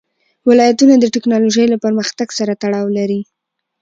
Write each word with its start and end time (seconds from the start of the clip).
ولایتونه 0.49 0.95
د 0.99 1.05
تکنالوژۍ 1.15 1.65
له 1.69 1.77
پرمختګ 1.83 2.27
سره 2.39 2.57
تړاو 2.61 2.87
لري. 2.97 3.21